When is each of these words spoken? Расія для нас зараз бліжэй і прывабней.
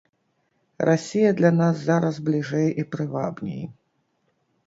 Расія 0.89 1.33
для 1.41 1.51
нас 1.61 1.75
зараз 1.89 2.17
бліжэй 2.29 2.67
і 2.85 2.85
прывабней. 2.95 3.63